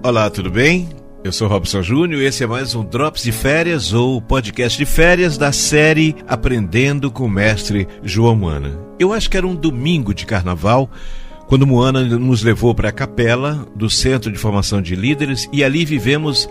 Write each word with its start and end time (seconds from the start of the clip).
Olá, 0.00 0.30
tudo 0.30 0.48
bem? 0.48 0.88
Eu 1.24 1.32
sou 1.32 1.48
Robson 1.48 1.82
Júnior 1.82 2.22
e 2.22 2.26
esse 2.26 2.44
é 2.44 2.46
mais 2.46 2.72
um 2.72 2.84
Drops 2.84 3.24
de 3.24 3.32
Férias 3.32 3.92
ou 3.92 4.22
podcast 4.22 4.78
de 4.78 4.84
férias 4.84 5.36
da 5.36 5.50
série 5.50 6.14
Aprendendo 6.26 7.10
com 7.10 7.24
o 7.24 7.28
Mestre 7.28 7.88
João 8.04 8.36
Moana. 8.36 8.78
Eu 8.96 9.12
acho 9.12 9.28
que 9.28 9.36
era 9.36 9.46
um 9.46 9.56
domingo 9.56 10.14
de 10.14 10.24
carnaval 10.24 10.88
quando 11.48 11.66
Moana 11.66 12.04
nos 12.04 12.44
levou 12.44 12.76
para 12.76 12.90
a 12.90 12.92
capela 12.92 13.66
do 13.74 13.90
Centro 13.90 14.30
de 14.30 14.38
Formação 14.38 14.80
de 14.80 14.94
Líderes 14.94 15.48
e 15.52 15.64
ali 15.64 15.84
vivemos 15.84 16.48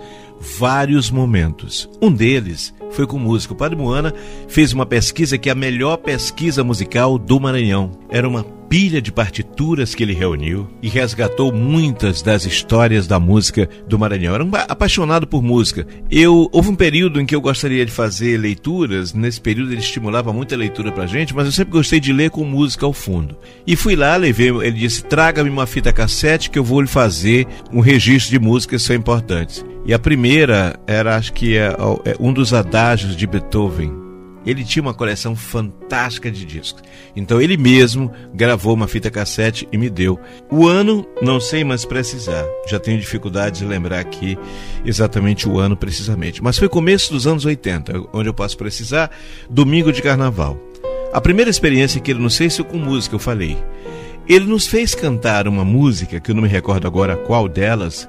vários 0.59 1.09
momentos. 1.09 1.89
Um 2.02 2.11
deles 2.11 2.73
foi 2.91 3.07
com 3.07 3.18
música. 3.18 3.54
O 3.54 3.57
Padre 3.57 3.77
Moana 3.77 4.14
fez 4.50 4.73
uma 4.73 4.86
pesquisa 4.86 5.38
que 5.38 5.48
é 5.48 5.54
a 5.54 5.55
melhor 5.55 5.98
pesquisa 5.98 6.66
musical 6.66 7.18
do 7.18 7.39
Maranhão. 7.39 7.91
Era 8.09 8.27
uma 8.27 8.57
pilha 8.70 9.02
de 9.02 9.11
partituras 9.11 9.95
que 9.95 10.04
ele 10.04 10.13
reuniu 10.13 10.67
e 10.81 10.89
resgatou 10.89 11.52
muitas 11.53 12.21
das 12.21 12.45
histórias 12.45 13.08
da 13.08 13.20
música 13.20 13.70
do 13.88 13.98
Maranhão. 13.98 14.35
Era 14.35 14.44
um 14.44 14.52
apaixonado 14.53 15.27
por 15.27 15.41
música. 15.41 15.88
Eu 16.09 16.49
houve 16.52 16.70
um 16.70 16.75
período 16.75 17.20
em 17.20 17.25
que 17.25 17.35
eu 17.35 17.41
gostaria 17.41 17.85
de 17.85 17.91
fazer 17.91 18.38
leituras. 18.38 19.13
Nesse 19.13 19.39
período 19.39 19.72
ele 19.72 19.81
estimulava 19.81 20.34
muita 20.34 20.55
leitura 20.55 20.91
pra 20.91 21.08
gente, 21.08 21.35
mas 21.35 21.45
eu 21.45 21.52
sempre 21.52 21.72
gostei 21.72 21.99
de 21.99 22.13
ler 22.13 22.30
com 22.30 22.44
música 22.44 22.85
ao 22.85 22.94
fundo. 22.94 23.38
E 23.66 23.75
fui 23.75 23.95
lá, 23.95 24.16
levei, 24.16 24.49
ele 24.49 24.72
disse: 24.72 25.03
"Traga-me 25.03 25.49
uma 25.49 25.67
fita 25.67 25.94
cassete 25.94 26.49
que 26.49 26.59
eu 26.59 26.63
vou 26.63 26.81
lhe 26.81 26.88
fazer 26.88 27.47
um 27.72 27.80
registro 27.80 28.31
de 28.31 28.39
músicas 28.39 28.81
que 28.81 28.88
são 28.88 28.95
importantes". 28.95 29.66
E 29.86 29.94
a 29.94 29.99
primeira 29.99 30.77
era, 30.86 31.16
acho 31.16 31.31
que 31.31 31.58
é, 31.58 31.67
é 32.05 32.16
um 32.20 32.34
dos 32.34 32.53
adágios 32.53 33.16
de 33.16 33.25
Beethoven 33.25 34.06
ele 34.50 34.64
tinha 34.64 34.82
uma 34.82 34.94
coleção 34.94 35.36
fantástica 35.36 36.32
de 36.32 36.46
discos. 36.46 36.82
Então 37.16 37.42
ele 37.42 37.58
mesmo 37.58 38.12
gravou 38.34 38.73
uma 38.73 38.88
fita 38.88 39.12
cassete 39.12 39.68
e 39.72 39.78
me 39.78 39.90
deu. 39.90 40.18
O 40.50 40.68
ano, 40.68 41.06
não 41.22 41.40
sei 41.40 41.64
mais 41.64 41.84
precisar. 41.84 42.45
Já 42.70 42.80
tenho 42.80 43.00
dificuldade 43.00 43.59
de 43.59 43.66
lembrar 43.66 44.00
aqui 44.00 44.38
exatamente 44.86 45.50
o 45.50 45.59
ano 45.59 45.76
precisamente. 45.76 46.42
Mas 46.42 46.58
foi 46.58 46.70
começo 46.70 47.12
dos 47.12 47.28
anos 47.28 47.45
80, 47.45 48.08
onde 48.14 48.30
eu 48.30 48.34
posso 48.34 48.58
precisar, 48.58 49.12
domingo 49.50 49.92
de 49.92 50.02
carnaval. 50.02 50.58
A 51.11 51.20
primeira 51.20 51.50
experiência 51.50 52.00
que 52.00 52.11
ele 52.11 52.22
não 52.22 52.30
sei 52.30 52.50
se 52.50 52.64
com 52.64 52.78
música 52.78 53.16
eu 53.16 53.20
falei. 53.20 53.58
Ele 54.28 54.45
nos 54.45 54.67
fez 54.67 54.94
cantar 54.94 55.48
uma 55.48 55.64
música, 55.64 56.20
que 56.20 56.32
eu 56.32 56.36
não 56.36 56.42
me 56.42 56.50
recordo 56.50 56.86
agora 56.86 57.16
qual 57.16 57.48
delas, 57.48 58.08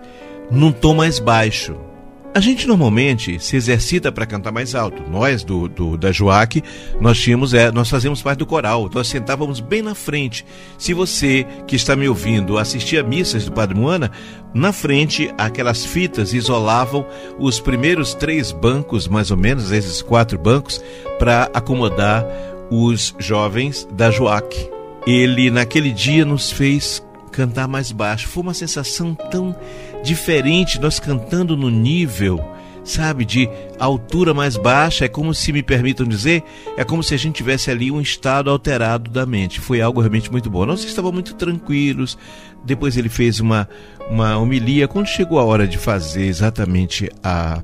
num 0.50 0.72
tom 0.72 0.94
mais 0.94 1.18
baixo. 1.18 1.87
A 2.34 2.40
gente 2.40 2.68
normalmente 2.68 3.42
se 3.42 3.56
exercita 3.56 4.12
para 4.12 4.26
cantar 4.26 4.52
mais 4.52 4.74
alto. 4.74 5.02
Nós 5.10 5.42
do, 5.42 5.66
do 5.66 5.96
da 5.96 6.12
Joac, 6.12 6.62
nós 7.00 7.18
tínhamos, 7.18 7.54
é, 7.54 7.72
nós 7.72 7.88
fazíamos 7.88 8.22
parte 8.22 8.38
do 8.38 8.46
coral, 8.46 8.88
nós 8.92 9.08
sentávamos 9.08 9.60
bem 9.60 9.80
na 9.82 9.94
frente. 9.94 10.44
Se 10.76 10.92
você 10.92 11.46
que 11.66 11.74
está 11.74 11.96
me 11.96 12.08
ouvindo 12.08 12.58
assistia 12.58 13.02
missas 13.02 13.46
do 13.46 13.52
Padre 13.52 13.76
Moana, 13.76 14.10
na 14.54 14.72
frente 14.72 15.32
aquelas 15.38 15.84
fitas 15.84 16.32
isolavam 16.34 17.04
os 17.38 17.58
primeiros 17.60 18.14
três 18.14 18.52
bancos, 18.52 19.08
mais 19.08 19.30
ou 19.30 19.36
menos, 19.36 19.72
esses 19.72 20.02
quatro 20.02 20.38
bancos, 20.38 20.82
para 21.18 21.50
acomodar 21.54 22.24
os 22.70 23.14
jovens 23.18 23.88
da 23.92 24.10
Joac. 24.10 24.70
Ele 25.06 25.50
naquele 25.50 25.90
dia 25.90 26.24
nos 26.24 26.52
fez 26.52 27.02
cantar 27.38 27.68
mais 27.68 27.92
baixo. 27.92 28.26
Foi 28.26 28.42
uma 28.42 28.52
sensação 28.52 29.14
tão 29.14 29.54
diferente, 30.02 30.80
nós 30.80 30.98
cantando 30.98 31.56
no 31.56 31.70
nível, 31.70 32.44
sabe, 32.82 33.24
de 33.24 33.48
altura 33.78 34.34
mais 34.34 34.56
baixa. 34.56 35.04
É 35.04 35.08
como 35.08 35.32
se 35.32 35.52
me 35.52 35.62
permitam 35.62 36.04
dizer, 36.04 36.42
é 36.76 36.82
como 36.82 37.00
se 37.00 37.14
a 37.14 37.16
gente 37.16 37.36
tivesse 37.36 37.70
ali 37.70 37.92
um 37.92 38.00
estado 38.00 38.50
alterado 38.50 39.08
da 39.08 39.24
mente. 39.24 39.60
Foi 39.60 39.80
algo 39.80 40.00
realmente 40.00 40.32
muito 40.32 40.50
bom. 40.50 40.66
Nós 40.66 40.82
estávamos 40.82 41.14
muito 41.14 41.34
tranquilos. 41.34 42.18
Depois 42.64 42.96
ele 42.96 43.08
fez 43.08 43.38
uma, 43.38 43.68
uma 44.10 44.36
homilia. 44.36 44.88
Quando 44.88 45.06
chegou 45.06 45.38
a 45.38 45.44
hora 45.44 45.68
de 45.68 45.78
fazer 45.78 46.24
exatamente 46.24 47.08
a 47.22 47.62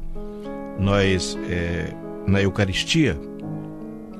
nós 0.78 1.36
é, 1.50 1.92
na 2.28 2.40
Eucaristia, 2.40 3.18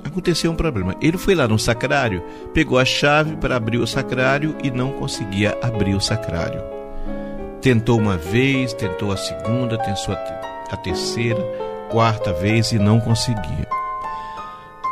aconteceu 0.05 0.53
um 0.53 0.55
problema. 0.55 0.95
Ele 1.01 1.17
foi 1.17 1.35
lá 1.35 1.49
no 1.49 1.59
sacrário, 1.59 2.23
pegou 2.53 2.79
a 2.79 2.85
chave 2.85 3.37
para 3.37 3.57
abrir 3.57 3.79
o 3.79 3.87
sacrário 3.87 4.55
e 4.63 4.71
não 4.71 4.93
conseguia 4.93 5.59
abrir 5.63 5.95
o 5.95 6.01
sacrário. 6.01 6.63
Tentou 7.61 7.99
uma 7.99 8.17
vez, 8.17 8.75
tentou 8.75 9.11
a 9.11 9.17
segunda, 9.17 9.79
tentou 9.79 10.15
a 10.71 10.77
terceira, 10.77 11.41
quarta 11.91 12.33
vez 12.33 12.73
e 12.73 12.79
não 12.79 13.01
conseguia. 13.01 13.67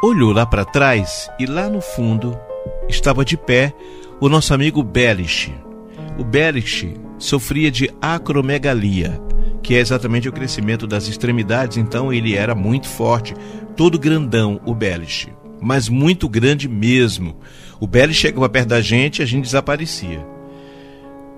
Olhou 0.03 0.33
lá 0.33 0.47
para 0.47 0.65
trás 0.65 1.31
e 1.39 1.47
lá 1.47 1.69
no 1.69 1.81
fundo 1.81 2.37
estava 2.89 3.25
de 3.25 3.37
pé 3.37 3.73
o 4.21 4.29
nosso 4.29 4.55
amigo 4.55 4.83
Belich. 4.83 5.55
O 6.19 6.25
Belich 6.25 6.95
sofria 7.19 7.71
de 7.71 7.91
acromegalia, 8.01 9.21
que 9.63 9.75
é 9.75 9.79
exatamente 9.79 10.29
o 10.29 10.33
crescimento 10.33 10.87
das 10.87 11.07
extremidades, 11.07 11.77
então 11.77 12.13
ele 12.13 12.35
era 12.35 12.55
muito 12.55 12.89
forte, 12.89 13.35
todo 13.77 13.99
grandão, 13.99 14.61
o 14.67 14.75
Belich, 14.75 15.33
mas 15.61 15.89
muito 15.89 16.29
grande 16.29 16.69
mesmo. 16.69 17.37
O 17.81 17.87
Belich 17.87 18.19
chegava 18.19 18.49
perto 18.49 18.69
da 18.69 18.81
gente 18.81 19.21
e 19.21 19.23
a 19.23 19.27
gente 19.27 19.45
desaparecia. 19.45 20.27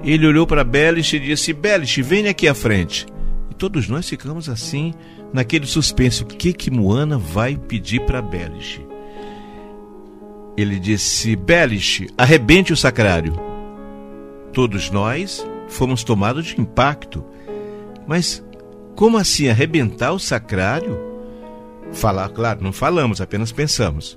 Ele 0.03 0.27
olhou 0.27 0.47
para 0.47 0.65
Belich 0.65 1.17
e 1.17 1.21
disse: 1.21 1.53
Belich, 1.53 2.03
vem 2.03 2.29
aqui 2.29 2.49
à 2.49 2.55
frente. 2.55 3.07
E 3.51 3.55
todos 3.55 3.89
nós 3.89 4.09
ficamos 4.09 4.49
assim, 4.49 4.93
naquele 5.33 5.67
suspense: 5.67 6.23
o 6.23 6.27
que 6.27 6.53
que 6.53 6.71
Moana 6.71 7.17
vai 7.19 7.57
pedir 7.57 8.01
para 8.01 8.21
Belich? 8.21 8.85
Ele 10.57 10.79
disse: 10.79 11.35
Belich, 11.37 12.09
arrebente 12.17 12.73
o 12.73 12.77
sacrário. 12.77 13.35
Todos 14.53 14.91
nós 14.91 15.45
fomos 15.69 16.05
tomados 16.05 16.47
de 16.47 16.61
impacto. 16.61 17.25
Mas 18.07 18.45
como 18.95 19.19
assim 19.19 19.49
arrebentar 19.49 20.13
o 20.13 20.19
sacrário? 20.19 20.99
Falar, 21.93 22.29
claro, 22.29 22.63
não 22.63 22.73
falamos, 22.73 23.21
apenas 23.21 23.53
pensamos. 23.53 24.17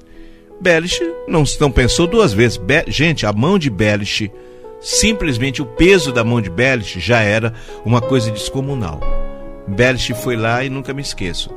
Belich 0.59 0.99
não, 1.27 1.43
não 1.59 1.71
pensou 1.71 2.07
duas 2.07 2.33
vezes. 2.33 2.57
Be 2.57 2.83
gente, 2.87 3.25
a 3.25 3.33
mão 3.33 3.59
de 3.59 3.69
Belich, 3.69 4.31
simplesmente 4.79 5.61
o 5.61 5.65
peso 5.65 6.11
da 6.11 6.23
mão 6.23 6.41
de 6.41 6.49
Belich 6.49 6.99
já 6.99 7.21
era 7.21 7.53
uma 7.85 8.01
coisa 8.01 8.31
descomunal. 8.31 8.99
Belich 9.67 10.13
foi 10.13 10.35
lá 10.35 10.63
e 10.63 10.69
nunca 10.69 10.93
me 10.93 11.01
esqueço. 11.01 11.49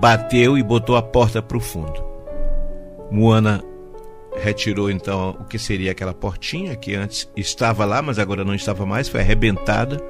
Bateu 0.00 0.56
e 0.56 0.62
botou 0.62 0.96
a 0.96 1.02
porta 1.02 1.42
para 1.42 1.56
o 1.56 1.60
fundo. 1.60 2.02
Moana 3.10 3.62
retirou 4.40 4.90
então 4.90 5.36
o 5.40 5.44
que 5.44 5.58
seria 5.58 5.90
aquela 5.90 6.14
portinha 6.14 6.76
que 6.76 6.94
antes 6.94 7.28
estava 7.36 7.84
lá, 7.84 8.00
mas 8.00 8.18
agora 8.18 8.44
não 8.44 8.54
estava 8.54 8.86
mais, 8.86 9.08
foi 9.08 9.20
arrebentada, 9.20 10.00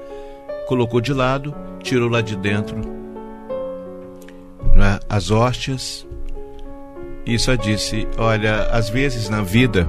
colocou 0.68 1.00
de 1.00 1.14
lado, 1.14 1.54
tirou 1.82 2.10
lá 2.10 2.20
de 2.20 2.36
dentro 2.36 2.76
é? 4.76 5.00
as 5.08 5.30
hóstias, 5.30 6.06
e 7.26 7.38
só 7.38 7.54
disse: 7.54 8.06
Olha, 8.16 8.64
às 8.70 8.88
vezes 8.88 9.28
na 9.28 9.42
vida 9.42 9.88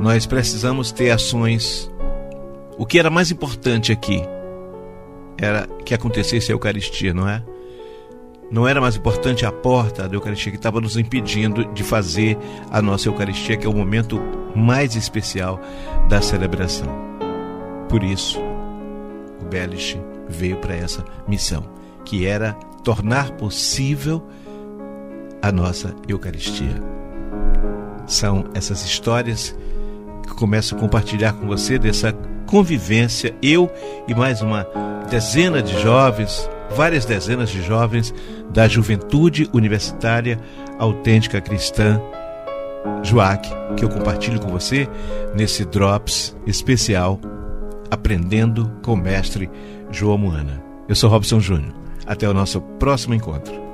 nós 0.00 0.26
precisamos 0.26 0.92
ter 0.92 1.10
ações. 1.10 1.90
O 2.76 2.84
que 2.84 2.98
era 2.98 3.10
mais 3.10 3.30
importante 3.30 3.92
aqui 3.92 4.22
era 5.38 5.66
que 5.84 5.94
acontecesse 5.94 6.52
a 6.52 6.54
Eucaristia, 6.54 7.14
não 7.14 7.28
é? 7.28 7.42
Não 8.50 8.68
era 8.68 8.80
mais 8.80 8.96
importante 8.96 9.46
a 9.46 9.50
porta 9.50 10.08
da 10.08 10.14
Eucaristia 10.14 10.52
que 10.52 10.58
estava 10.58 10.80
nos 10.80 10.96
impedindo 10.96 11.64
de 11.72 11.82
fazer 11.82 12.36
a 12.70 12.82
nossa 12.82 13.08
Eucaristia, 13.08 13.56
que 13.56 13.66
é 13.66 13.70
o 13.70 13.74
momento 13.74 14.20
mais 14.54 14.96
especial 14.96 15.60
da 16.08 16.20
celebração. 16.20 16.88
Por 17.88 18.02
isso, 18.02 18.40
Belich 19.44 19.98
veio 20.28 20.56
para 20.56 20.74
essa 20.74 21.04
missão, 21.26 21.64
que 22.04 22.26
era 22.26 22.52
tornar 22.82 23.30
possível 23.32 24.26
a 25.42 25.52
nossa 25.52 25.94
Eucaristia. 26.08 26.82
São 28.06 28.44
essas 28.54 28.84
histórias 28.84 29.56
que 30.22 30.34
começo 30.34 30.74
a 30.74 30.78
compartilhar 30.78 31.32
com 31.34 31.46
você 31.46 31.78
dessa 31.78 32.12
convivência, 32.46 33.34
eu 33.42 33.70
e 34.06 34.14
mais 34.14 34.40
uma 34.42 34.66
dezena 35.10 35.62
de 35.62 35.78
jovens, 35.80 36.48
várias 36.74 37.04
dezenas 37.04 37.50
de 37.50 37.62
jovens 37.62 38.14
da 38.50 38.68
juventude 38.68 39.48
universitária 39.52 40.38
autêntica 40.78 41.40
cristã 41.40 42.00
Joac, 43.02 43.48
que 43.76 43.84
eu 43.84 43.88
compartilho 43.88 44.40
com 44.40 44.48
você 44.48 44.88
nesse 45.34 45.64
Drops 45.64 46.36
especial 46.46 47.18
Aprendendo 47.94 48.68
com 48.82 48.94
o 48.94 48.96
Mestre 48.96 49.48
João 49.92 50.18
Moana. 50.18 50.60
Eu 50.88 50.96
sou 50.96 51.08
Robson 51.08 51.38
Júnior. 51.38 51.72
Até 52.04 52.28
o 52.28 52.34
nosso 52.34 52.60
próximo 52.60 53.14
encontro. 53.14 53.64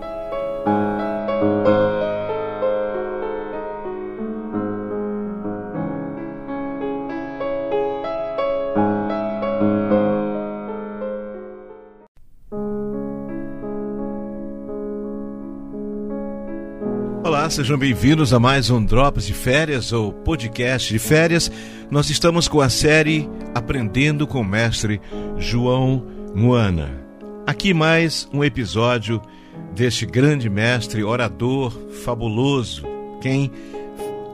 Sejam 17.51 17.77
bem-vindos 17.77 18.33
a 18.33 18.39
mais 18.39 18.71
um 18.71 18.83
Drops 18.83 19.27
de 19.27 19.35
Férias 19.35 19.93
ou 19.93 20.13
podcast 20.13 20.93
de 20.93 21.01
férias. 21.01 21.51
Nós 21.91 22.09
estamos 22.09 22.47
com 22.47 22.61
a 22.61 22.71
série 22.71 23.29
Aprendendo 23.55 24.27
com 24.27 24.41
o 24.41 24.45
Mestre 24.45 25.01
João 25.37 26.07
Moana. 26.35 27.01
Aqui 27.47 27.75
mais 27.75 28.29
um 28.33 28.45
episódio 28.45 29.21
deste 29.75 30.07
grande 30.07 30.49
mestre, 30.49 31.03
orador 31.03 31.73
fabuloso. 32.05 32.85
Quem 33.21 33.51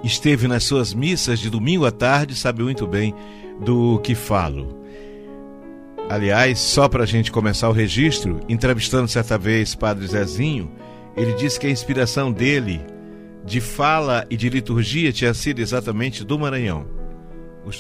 esteve 0.04 0.46
nas 0.46 0.64
suas 0.64 0.92
missas 0.92 1.38
de 1.38 1.48
domingo 1.48 1.86
à 1.86 1.90
tarde 1.90 2.34
sabe 2.34 2.62
muito 2.62 2.86
bem 2.86 3.14
do 3.64 3.98
que 4.00 4.14
falo. 4.14 4.82
Aliás, 6.10 6.58
só 6.60 6.88
para 6.88 7.02
a 7.02 7.06
gente 7.06 7.32
começar 7.32 7.69
o 7.70 7.72
registro, 7.72 8.40
entrevistando 8.48 9.08
certa 9.08 9.38
vez 9.38 9.74
Padre 9.74 10.06
Zezinho, 10.06 10.70
ele 11.16 11.32
disse 11.32 11.58
que 11.58 11.66
a 11.66 11.70
inspiração 11.70 12.30
dele 12.30 12.80
de 13.44 13.60
fala 13.60 14.26
e 14.28 14.36
de 14.36 14.50
liturgia 14.50 15.12
tinha 15.12 15.32
sido 15.32 15.60
exatamente 15.60 16.22
do 16.22 16.38
Maranhão. 16.38 16.95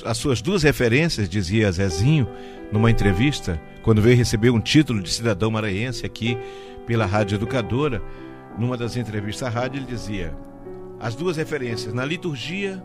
As 0.04 0.18
suas 0.18 0.42
duas 0.42 0.62
referências, 0.62 1.28
dizia 1.28 1.70
Zezinho, 1.70 2.28
numa 2.72 2.90
entrevista, 2.90 3.60
quando 3.82 4.02
veio 4.02 4.16
receber 4.16 4.50
um 4.50 4.60
título 4.60 5.00
de 5.00 5.10
cidadão 5.10 5.50
maranhense 5.50 6.04
aqui 6.04 6.36
pela 6.86 7.06
Rádio 7.06 7.36
Educadora, 7.36 8.02
numa 8.58 8.76
das 8.76 8.96
entrevistas 8.96 9.46
à 9.46 9.50
rádio, 9.50 9.78
ele 9.78 9.86
dizia: 9.86 10.36
as 10.98 11.14
duas 11.14 11.36
referências. 11.36 11.92
Na 11.92 12.04
liturgia, 12.04 12.82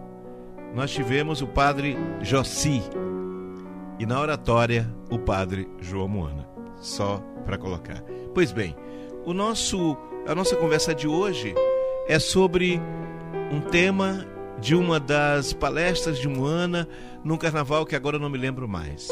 nós 0.76 0.92
tivemos 0.92 1.42
o 1.42 1.48
padre 1.48 1.98
Jossi 2.22 2.82
e 4.00 4.06
na 4.06 4.20
oratória, 4.20 4.88
o 5.10 5.18
padre 5.18 5.68
João 5.80 6.08
Moana. 6.08 6.48
Só 6.80 7.18
para 7.46 7.58
colocar. 7.58 8.02
Pois 8.34 8.52
bem, 8.52 8.76
o 9.26 9.34
nosso, 9.34 9.98
a 10.28 10.34
nossa 10.34 10.56
conversa 10.56 10.94
de 10.94 11.08
hoje 11.08 11.54
é 12.08 12.18
sobre 12.20 12.82
um 13.52 13.60
tema 13.60 14.26
de 14.60 14.76
uma 14.76 15.00
das 15.00 15.54
palestras 15.54 16.20
de 16.20 16.28
Moana 16.28 16.88
num 17.24 17.38
carnaval 17.38 17.86
que 17.86 17.96
agora 17.96 18.20
não 18.20 18.30
me 18.30 18.38
lembro 18.38 18.68
mais. 18.68 19.10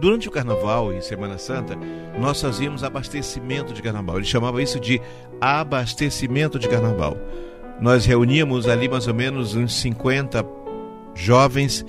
Durante 0.00 0.28
o 0.28 0.30
carnaval 0.30 0.92
e 0.92 1.02
Semana 1.02 1.38
Santa, 1.38 1.76
nós 2.20 2.40
fazíamos 2.40 2.84
abastecimento 2.84 3.72
de 3.72 3.82
carnaval. 3.82 4.16
Ele 4.16 4.24
chamava 4.24 4.62
isso 4.62 4.78
de 4.78 5.00
abastecimento 5.40 6.58
de 6.58 6.68
carnaval. 6.68 7.16
Nós 7.80 8.06
reuníamos 8.06 8.68
ali 8.68 8.88
mais 8.88 9.08
ou 9.08 9.14
menos 9.14 9.54
uns 9.54 9.74
50 9.80 10.44
jovens, 11.14 11.84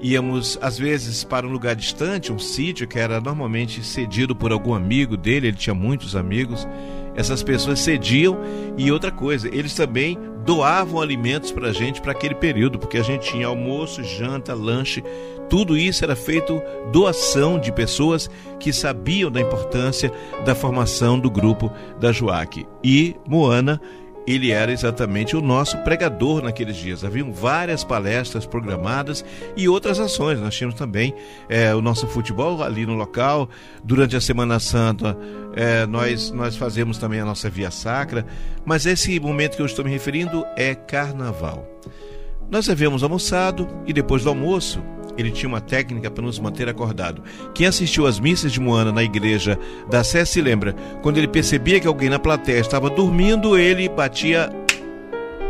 íamos 0.00 0.58
às 0.60 0.78
vezes 0.78 1.22
para 1.22 1.46
um 1.46 1.50
lugar 1.50 1.76
distante, 1.76 2.32
um 2.32 2.38
sítio 2.38 2.88
que 2.88 2.98
era 2.98 3.20
normalmente 3.20 3.84
cedido 3.84 4.34
por 4.34 4.50
algum 4.52 4.74
amigo 4.74 5.16
dele, 5.16 5.48
ele 5.48 5.56
tinha 5.56 5.74
muitos 5.74 6.16
amigos. 6.16 6.66
Essas 7.14 7.42
pessoas 7.42 7.80
cediam 7.80 8.38
e 8.76 8.90
outra 8.90 9.10
coisa, 9.10 9.48
eles 9.48 9.74
também 9.74 10.18
doavam 10.44 11.00
alimentos 11.00 11.50
para 11.50 11.68
a 11.68 11.72
gente 11.72 12.00
para 12.00 12.12
aquele 12.12 12.34
período, 12.34 12.78
porque 12.78 12.98
a 12.98 13.02
gente 13.02 13.30
tinha 13.30 13.46
almoço, 13.46 14.02
janta, 14.02 14.54
lanche, 14.54 15.02
tudo 15.48 15.76
isso 15.76 16.04
era 16.04 16.14
feito 16.16 16.60
doação 16.92 17.58
de 17.58 17.72
pessoas 17.72 18.28
que 18.58 18.72
sabiam 18.72 19.30
da 19.30 19.40
importância 19.40 20.12
da 20.44 20.54
formação 20.54 21.18
do 21.18 21.30
grupo 21.30 21.70
da 21.98 22.12
Joaque. 22.12 22.66
E 22.82 23.16
Moana 23.26 23.80
ele 24.26 24.50
era 24.50 24.72
exatamente 24.72 25.36
o 25.36 25.40
nosso 25.40 25.76
pregador 25.78 26.42
naqueles 26.42 26.76
dias. 26.76 27.04
Haviam 27.04 27.32
várias 27.32 27.84
palestras 27.84 28.46
programadas 28.46 29.24
e 29.56 29.68
outras 29.68 30.00
ações. 30.00 30.40
Nós 30.40 30.54
tínhamos 30.54 30.78
também 30.78 31.14
é, 31.48 31.74
o 31.74 31.82
nosso 31.82 32.06
futebol 32.06 32.62
ali 32.62 32.86
no 32.86 32.94
local. 32.94 33.48
Durante 33.82 34.16
a 34.16 34.20
Semana 34.20 34.58
Santa, 34.58 35.16
é, 35.54 35.86
nós, 35.86 36.30
nós 36.30 36.56
fazemos 36.56 36.96
também 36.96 37.20
a 37.20 37.24
nossa 37.24 37.50
via 37.50 37.70
sacra. 37.70 38.24
Mas 38.64 38.86
esse 38.86 39.20
momento 39.20 39.56
que 39.56 39.62
eu 39.62 39.66
estou 39.66 39.84
me 39.84 39.90
referindo 39.90 40.44
é 40.56 40.74
carnaval. 40.74 41.68
Nós 42.50 42.68
havíamos 42.68 43.02
almoçado 43.02 43.68
e 43.86 43.92
depois 43.92 44.22
do 44.22 44.28
almoço, 44.28 44.82
ele 45.16 45.30
tinha 45.30 45.48
uma 45.48 45.60
técnica 45.60 46.10
para 46.10 46.24
nos 46.24 46.38
manter 46.38 46.68
acordado. 46.68 47.22
Quem 47.54 47.66
assistiu 47.66 48.06
às 48.06 48.18
missas 48.18 48.52
de 48.52 48.60
Moana 48.60 48.92
na 48.92 49.02
igreja 49.02 49.58
da 49.88 50.02
Sé 50.02 50.24
se 50.24 50.40
lembra, 50.40 50.74
quando 51.02 51.18
ele 51.18 51.28
percebia 51.28 51.80
que 51.80 51.86
alguém 51.86 52.08
na 52.08 52.18
plateia 52.18 52.58
estava 52.58 52.90
dormindo, 52.90 53.58
ele 53.58 53.88
batia 53.88 54.50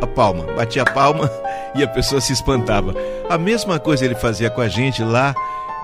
a 0.00 0.06
palma, 0.06 0.44
batia 0.54 0.82
a 0.82 0.90
palma 0.90 1.30
e 1.74 1.82
a 1.82 1.88
pessoa 1.88 2.20
se 2.20 2.32
espantava. 2.32 2.94
A 3.28 3.38
mesma 3.38 3.78
coisa 3.78 4.04
ele 4.04 4.14
fazia 4.14 4.50
com 4.50 4.60
a 4.60 4.68
gente 4.68 5.02
lá 5.02 5.34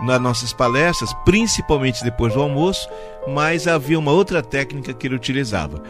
nas 0.03 0.21
nossas 0.21 0.53
palestras, 0.53 1.13
principalmente 1.25 2.03
depois 2.03 2.33
do 2.33 2.41
almoço, 2.41 2.89
mas 3.29 3.67
havia 3.67 3.99
uma 3.99 4.13
outra 4.13 4.43
técnica 4.43 4.95
que 4.95 5.07
ele 5.07 5.15
utilizava. 5.15 5.83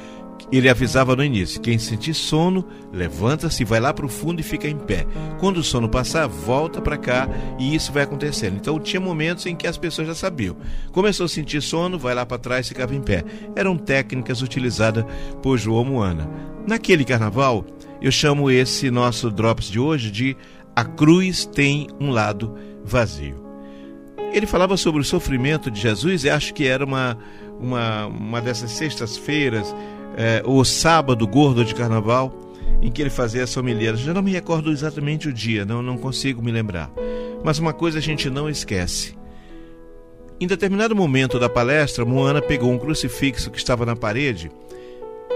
Ele 0.53 0.69
avisava 0.69 1.15
no 1.15 1.25
início: 1.25 1.61
quem 1.61 1.79
sentir 1.79 2.15
sono, 2.15 2.65
levanta-se, 2.93 3.65
vai 3.65 3.81
lá 3.81 3.93
para 3.95 4.07
o 4.07 4.09
fundo 4.09 4.41
e 4.41 4.45
fica 4.45 4.69
em 4.69 4.77
pé. 4.77 5.07
Quando 5.39 5.59
o 5.59 5.65
sono 5.65 5.89
passar, 5.89 6.27
volta 6.27 6.81
para 6.81 6.97
cá 6.97 7.29
e 7.59 7.75
isso 7.75 7.93
vai 7.93 8.03
acontecendo. 8.03 8.57
Então 8.57 8.79
tinha 8.81 9.01
momentos 9.01 9.47
em 9.47 9.55
que 9.55 9.67
as 9.67 9.79
pessoas 9.79 10.09
já 10.09 10.15
sabiam. 10.15 10.57
Começou 10.93 11.27
a 11.27 11.29
sentir 11.29 11.63
sono, 11.63 11.99
vai 11.99 12.15
lá 12.15 12.27
para 12.27 12.39
trás 12.39 12.67
e 12.67 12.71
ficava 12.71 12.95
em 12.95 13.01
pé. 13.01 13.25
Eram 13.55 13.77
técnicas 13.77 14.43
utilizadas 14.43 15.05
por 15.43 15.57
João 15.57 15.85
Moana. 15.85 16.29
Naquele 16.67 17.05
carnaval, 17.05 17.65
eu 18.03 18.11
chamo 18.11 18.51
esse 18.51 18.91
nosso 18.91 19.31
Drops 19.31 19.71
de 19.71 19.79
hoje 19.79 20.11
de 20.11 20.37
A 20.75 20.85
Cruz 20.85 21.47
Tem 21.47 21.87
um 22.01 22.11
Lado 22.11 22.55
Vazio. 22.85 23.51
Ele 24.33 24.47
falava 24.47 24.77
sobre 24.77 25.01
o 25.01 25.05
sofrimento 25.05 25.71
de 25.71 25.81
Jesus 25.81 26.25
e 26.25 26.31
acho 26.31 26.55
que 26.55 26.67
era 26.67 26.85
uma, 26.85 27.19
uma, 27.59 28.07
uma 28.07 28.41
dessas 28.41 28.71
sextas-feiras 28.71 29.75
é, 30.21 30.43
o 30.45 30.63
sábado 30.67 31.27
gordo 31.27 31.65
de 31.65 31.75
carnaval, 31.75 32.31
em 32.83 32.91
que 32.91 33.01
ele 33.01 33.09
fazia 33.09 33.43
essa 33.43 33.59
homilia. 33.59 33.97
Já 33.97 34.13
não 34.13 34.21
me 34.21 34.31
recordo 34.31 34.71
exatamente 34.71 35.29
o 35.29 35.33
dia, 35.33 35.65
não, 35.65 35.81
não 35.81 35.97
consigo 35.97 36.43
me 36.43 36.53
lembrar. 36.53 36.91
Mas 37.43 37.59
uma 37.59 37.73
coisa 37.73 37.99
a 37.99 38.03
gente 38.03 38.29
não 38.29 38.47
esquece. 38.47 39.17
Em 40.39 40.47
determinado 40.47 40.95
momento 40.95 41.39
da 41.39 41.49
palestra, 41.49 42.05
Moana 42.05 42.43
pegou 42.43 42.71
um 42.71 42.79
crucifixo 42.79 43.51
que 43.51 43.57
estava 43.57 43.87
na 43.87 43.97
parede, 43.97 44.51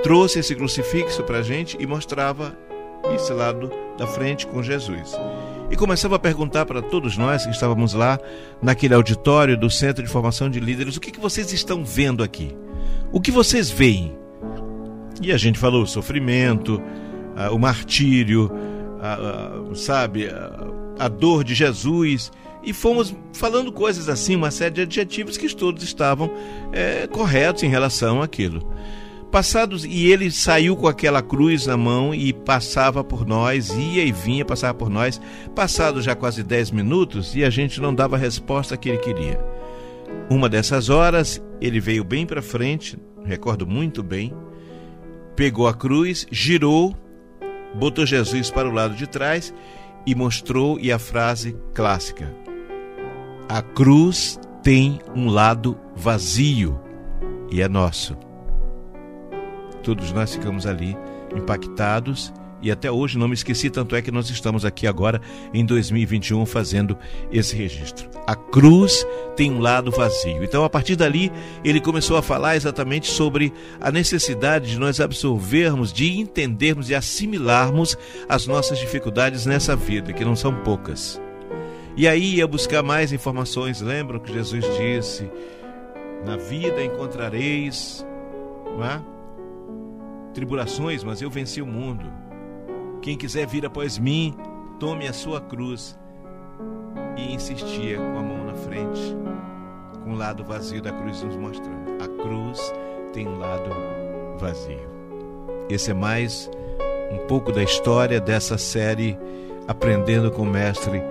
trouxe 0.02 0.40
esse 0.40 0.54
crucifixo 0.54 1.22
para 1.22 1.38
a 1.38 1.42
gente 1.42 1.78
e 1.80 1.86
mostrava 1.86 2.54
esse 3.14 3.32
lado 3.32 3.70
da 3.96 4.06
frente 4.06 4.46
com 4.46 4.62
Jesus. 4.62 5.12
E 5.70 5.76
começava 5.76 6.16
a 6.16 6.18
perguntar 6.18 6.66
para 6.66 6.82
todos 6.82 7.16
nós 7.16 7.46
que 7.46 7.52
estávamos 7.52 7.94
lá, 7.94 8.18
naquele 8.60 8.92
auditório 8.92 9.56
do 9.56 9.70
Centro 9.70 10.04
de 10.04 10.10
Formação 10.10 10.50
de 10.50 10.60
Líderes, 10.60 10.98
o 10.98 11.00
que, 11.00 11.10
que 11.10 11.20
vocês 11.20 11.54
estão 11.54 11.82
vendo 11.82 12.22
aqui? 12.22 12.54
O 13.10 13.18
que 13.18 13.30
vocês 13.30 13.70
veem? 13.70 14.23
E 15.22 15.32
a 15.32 15.36
gente 15.36 15.58
falou 15.58 15.82
o 15.82 15.86
sofrimento, 15.86 16.82
o 17.52 17.58
martírio, 17.58 18.50
sabe, 19.74 20.28
a 20.98 21.08
dor 21.08 21.44
de 21.44 21.54
Jesus. 21.54 22.30
E 22.62 22.72
fomos 22.72 23.14
falando 23.32 23.70
coisas 23.70 24.08
assim, 24.08 24.34
uma 24.36 24.50
série 24.50 24.74
de 24.74 24.80
adjetivos 24.82 25.36
que 25.36 25.54
todos 25.54 25.82
estavam 25.82 26.30
é, 26.72 27.06
corretos 27.06 27.62
em 27.62 27.68
relação 27.68 28.22
àquilo. 28.22 28.72
Passados, 29.30 29.84
e 29.84 30.06
ele 30.06 30.30
saiu 30.30 30.76
com 30.76 30.86
aquela 30.86 31.20
cruz 31.20 31.66
na 31.66 31.76
mão 31.76 32.14
e 32.14 32.32
passava 32.32 33.02
por 33.02 33.26
nós, 33.26 33.68
ia 33.70 34.04
e 34.04 34.12
vinha, 34.12 34.44
passava 34.44 34.72
por 34.74 34.88
nós. 34.88 35.20
Passados 35.54 36.04
já 36.04 36.14
quase 36.14 36.42
10 36.42 36.70
minutos 36.70 37.34
e 37.34 37.44
a 37.44 37.50
gente 37.50 37.80
não 37.80 37.92
dava 37.92 38.16
a 38.16 38.18
resposta 38.18 38.76
que 38.76 38.88
ele 38.88 38.98
queria. 38.98 39.38
Uma 40.30 40.48
dessas 40.48 40.88
horas, 40.88 41.42
ele 41.60 41.80
veio 41.80 42.04
bem 42.04 42.24
para 42.24 42.40
frente, 42.40 42.96
recordo 43.24 43.66
muito 43.66 44.02
bem, 44.02 44.32
pegou 45.36 45.66
a 45.66 45.74
cruz, 45.74 46.26
girou, 46.30 46.94
botou 47.74 48.06
Jesus 48.06 48.50
para 48.50 48.68
o 48.68 48.72
lado 48.72 48.94
de 48.94 49.06
trás 49.06 49.52
e 50.06 50.14
mostrou 50.14 50.78
e 50.78 50.92
a 50.92 50.98
frase 50.98 51.56
clássica: 51.72 52.32
A 53.48 53.62
cruz 53.62 54.38
tem 54.62 55.00
um 55.14 55.28
lado 55.28 55.78
vazio 55.94 56.80
e 57.50 57.60
é 57.60 57.68
nosso. 57.68 58.16
Todos 59.82 60.12
nós 60.12 60.34
ficamos 60.34 60.66
ali 60.66 60.96
impactados 61.36 62.32
e 62.64 62.70
até 62.70 62.90
hoje 62.90 63.18
não 63.18 63.28
me 63.28 63.34
esqueci, 63.34 63.68
tanto 63.68 63.94
é 63.94 64.00
que 64.00 64.10
nós 64.10 64.30
estamos 64.30 64.64
aqui 64.64 64.86
agora 64.86 65.20
em 65.52 65.66
2021 65.66 66.46
fazendo 66.46 66.96
esse 67.30 67.54
registro. 67.54 68.08
A 68.26 68.34
cruz 68.34 69.06
tem 69.36 69.52
um 69.52 69.60
lado 69.60 69.90
vazio. 69.90 70.42
Então, 70.42 70.64
a 70.64 70.70
partir 70.70 70.96
dali, 70.96 71.30
ele 71.62 71.78
começou 71.78 72.16
a 72.16 72.22
falar 72.22 72.56
exatamente 72.56 73.06
sobre 73.06 73.52
a 73.78 73.92
necessidade 73.92 74.70
de 74.70 74.78
nós 74.78 74.98
absorvermos, 74.98 75.92
de 75.92 76.18
entendermos 76.18 76.88
e 76.88 76.94
assimilarmos 76.94 77.98
as 78.26 78.46
nossas 78.46 78.78
dificuldades 78.78 79.44
nessa 79.44 79.76
vida, 79.76 80.14
que 80.14 80.24
não 80.24 80.34
são 80.34 80.54
poucas. 80.62 81.20
E 81.94 82.08
aí 82.08 82.36
ia 82.36 82.46
buscar 82.46 82.82
mais 82.82 83.12
informações. 83.12 83.82
Lembram 83.82 84.18
que 84.18 84.32
Jesus 84.32 84.64
disse: 84.78 85.30
Na 86.24 86.38
vida 86.38 86.82
encontrareis 86.82 88.04
é? 88.82 89.00
tribulações, 90.32 91.04
mas 91.04 91.22
eu 91.22 91.30
venci 91.30 91.60
o 91.62 91.66
mundo. 91.66 92.23
Quem 93.04 93.18
quiser 93.18 93.46
vir 93.46 93.66
após 93.66 93.98
mim, 93.98 94.34
tome 94.80 95.06
a 95.06 95.12
sua 95.12 95.38
cruz. 95.38 95.94
E 97.18 97.34
insistia 97.34 97.98
com 97.98 98.18
a 98.18 98.22
mão 98.22 98.46
na 98.46 98.54
frente, 98.54 99.14
com 100.02 100.14
o 100.14 100.16
lado 100.16 100.42
vazio 100.42 100.80
da 100.80 100.90
cruz 100.90 101.22
nos 101.22 101.36
mostrando. 101.36 102.02
A 102.02 102.08
cruz 102.08 102.72
tem 103.12 103.28
um 103.28 103.38
lado 103.38 103.68
vazio. 104.38 104.88
Esse 105.68 105.90
é 105.90 105.94
mais 105.94 106.50
um 107.12 107.26
pouco 107.26 107.52
da 107.52 107.62
história 107.62 108.18
dessa 108.18 108.56
série 108.56 109.18
Aprendendo 109.68 110.30
com 110.30 110.40
o 110.40 110.50
Mestre 110.50 111.02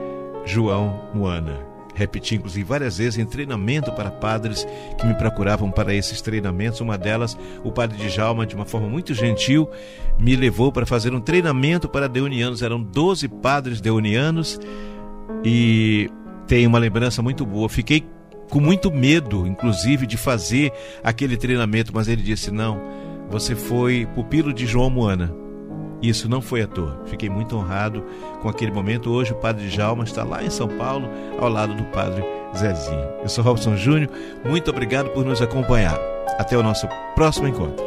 João 0.46 1.00
Moana. 1.14 1.73
Repeti 1.94 2.36
inclusive 2.36 2.64
várias 2.64 2.98
vezes 2.98 3.20
em 3.20 3.26
treinamento 3.26 3.92
para 3.92 4.12
padres 4.12 4.66
que 4.98 5.06
me 5.06 5.14
procuravam 5.14 5.72
para 5.72 5.94
esses 5.94 6.22
treinamentos. 6.22 6.82
Uma 6.82 6.98
delas, 6.98 7.38
o 7.64 7.72
padre 7.72 7.98
Djalma, 7.98 8.46
de 8.46 8.56
uma 8.56 8.66
forma 8.66 8.88
muito 8.88 9.14
gentil, 9.14 9.70
me 10.20 10.36
levou 10.36 10.72
para 10.72 10.86
fazer 10.86 11.14
um 11.14 11.22
treinamento 11.22 11.88
para 11.88 12.08
deunianos. 12.08 12.62
Eram 12.62 12.82
12 12.82 13.28
padres 13.28 13.82
deunianos 13.82 14.60
e 15.44 16.10
tenho 16.48 16.70
uma 16.70 16.80
lembrança 16.80 17.22
muito 17.22 17.46
boa. 17.46 17.70
Fiquei 17.70 18.06
com 18.50 18.60
muito 18.60 18.92
medo, 18.92 19.48
inclusive, 19.48 20.06
de 20.06 20.18
fazer 20.18 20.72
aquele 21.04 21.38
treinamento, 21.38 21.92
mas 21.94 22.08
ele 22.08 22.22
disse: 22.22 22.52
não, 22.52 22.80
você 23.30 23.56
foi 23.56 24.08
pupilo 24.14 24.54
de 24.54 24.66
João 24.66 24.90
Moana. 24.90 25.43
Isso 26.04 26.28
não 26.28 26.42
foi 26.42 26.62
à 26.62 26.68
toa. 26.68 27.00
Fiquei 27.06 27.30
muito 27.30 27.56
honrado 27.56 28.04
com 28.42 28.50
aquele 28.50 28.74
momento. 28.74 29.10
Hoje 29.10 29.32
o 29.32 29.38
Padre 29.38 29.70
Jalma 29.70 30.04
está 30.04 30.22
lá 30.22 30.44
em 30.44 30.50
São 30.50 30.68
Paulo, 30.68 31.10
ao 31.40 31.48
lado 31.48 31.74
do 31.74 31.86
Padre 31.86 32.22
Zezinho. 32.54 33.08
Eu 33.22 33.30
sou 33.30 33.42
Robson 33.42 33.78
Júnior, 33.78 34.10
muito 34.44 34.70
obrigado 34.70 35.10
por 35.12 35.24
nos 35.24 35.42
acompanhar. 35.42 35.98
Até 36.38 36.58
o 36.58 36.64
nosso 36.64 36.88
próximo 37.16 37.48
encontro. 37.48 37.86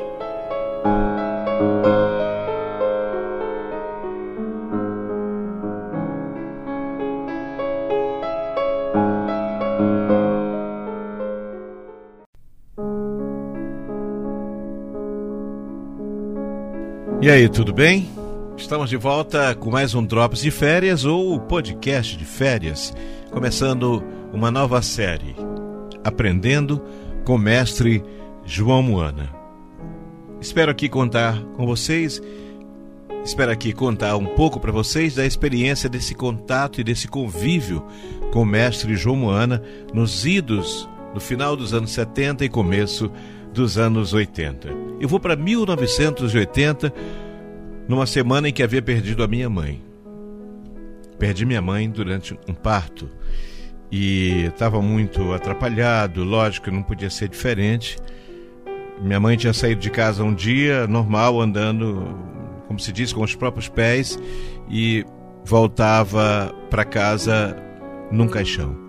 E 17.27 17.29
aí, 17.29 17.49
tudo 17.49 17.73
bem? 17.73 18.09
Estamos 18.57 18.89
de 18.89 18.97
volta 18.97 19.53
com 19.57 19.69
mais 19.69 19.97
um 19.97 20.07
Drops 20.07 20.41
de 20.43 20.53
Férias 20.53 21.05
ou 21.05 21.41
podcast 21.41 22.17
de 22.17 22.25
férias, 22.25 22.95
começando 23.33 24.01
uma 24.33 24.49
nova 24.49 24.81
série, 24.81 25.35
Aprendendo 26.05 26.81
com 27.25 27.35
o 27.35 27.39
Mestre 27.39 28.01
João 28.45 28.81
Moana. 28.81 29.29
Espero 30.41 30.71
aqui 30.71 30.89
contar 30.89 31.43
com 31.57 31.67
vocês, 31.67 32.23
espero 33.25 33.51
aqui 33.51 33.73
contar 33.73 34.17
um 34.17 34.27
pouco 34.27 34.61
para 34.61 34.71
vocês 34.71 35.17
da 35.17 35.27
experiência 35.27 35.89
desse 35.89 36.15
contato 36.15 36.81
e 36.81 36.85
desse 36.85 37.09
convívio 37.09 37.85
com 38.33 38.43
o 38.43 38.47
Mestre 38.47 38.95
João 38.95 39.17
Moana 39.17 39.61
nos 39.93 40.25
idos 40.25 40.89
no 41.13 41.19
final 41.19 41.57
dos 41.57 41.75
anos 41.75 41.91
70 41.91 42.45
e 42.45 42.49
começo 42.49 43.11
dos 43.57 43.79
anos 43.79 44.13
80. 44.13 44.69
Eu 45.01 45.09
vou 45.09 45.19
para 45.19 45.35
1980, 45.35 46.93
numa 47.89 48.07
semana 48.07 48.51
em 48.51 48.53
que 48.53 48.63
havia 48.63 48.83
perdido 48.83 49.25
a 49.25 49.27
minha 49.27 49.49
mãe. 49.49 49.83
Perdi 51.19 51.47
minha 51.47 51.63
mãe 51.63 51.89
durante 51.89 52.39
um 52.47 52.53
parto 52.53 53.09
e 53.91 54.45
estava 54.49 54.83
muito 54.83 55.33
atrapalhado, 55.33 56.23
lógico, 56.23 56.71
não 56.71 56.83
podia 56.83 57.09
ser 57.09 57.29
diferente. 57.29 57.97
Minha 59.01 59.19
mãe 59.19 59.39
tinha 59.39 59.55
saído 59.55 59.81
de 59.81 59.91
casa 59.91 60.23
um 60.23 60.35
dia, 60.35 60.87
normal, 60.87 61.41
andando, 61.41 62.15
como 62.67 62.79
se 62.79 62.93
diz, 62.93 63.11
com 63.11 63.23
os 63.23 63.35
próprios 63.35 63.69
pés 63.71 64.19
e 64.69 65.03
voltava 65.47 66.55
para 66.69 66.85
casa 66.85 67.57
num 68.11 68.29
caixão. 68.29 68.86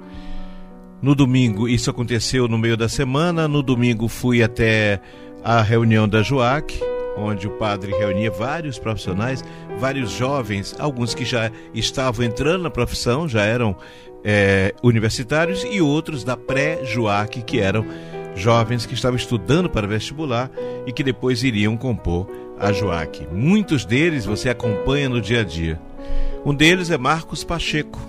No 1.01 1.13
domingo, 1.13 1.67
isso 1.67 1.89
aconteceu 1.89 2.47
no 2.47 2.57
meio 2.57 2.75
da 2.75 2.89
semana. 2.89 3.47
No 3.47 3.61
domingo, 3.61 4.07
fui 4.07 4.41
até 4.41 4.99
a 5.43 5.61
reunião 5.61 6.07
da 6.07 6.23
JUAC, 6.23 6.79
onde 7.15 7.47
o 7.47 7.51
padre 7.51 7.91
reunia 7.91 8.31
vários 8.31 8.79
profissionais, 8.79 9.43
vários 9.79 10.11
jovens, 10.11 10.75
alguns 10.79 11.13
que 11.13 11.23
já 11.23 11.51
estavam 11.73 12.25
entrando 12.25 12.63
na 12.63 12.69
profissão, 12.69 13.27
já 13.27 13.43
eram 13.43 13.75
é, 14.23 14.73
universitários, 14.81 15.63
e 15.69 15.79
outros 15.81 16.23
da 16.23 16.35
pré-JUAC, 16.35 17.43
que 17.43 17.59
eram 17.59 17.85
jovens 18.35 18.85
que 18.85 18.93
estavam 18.93 19.17
estudando 19.17 19.69
para 19.69 19.87
vestibular 19.87 20.49
e 20.85 20.91
que 20.91 21.03
depois 21.03 21.43
iriam 21.43 21.77
compor 21.77 22.27
a 22.59 22.71
JUAC. 22.71 23.27
Muitos 23.31 23.85
deles 23.85 24.25
você 24.25 24.49
acompanha 24.49 25.09
no 25.09 25.21
dia 25.21 25.41
a 25.41 25.43
dia. 25.43 25.79
Um 26.43 26.53
deles 26.53 26.89
é 26.89 26.97
Marcos 26.97 27.43
Pacheco, 27.43 27.99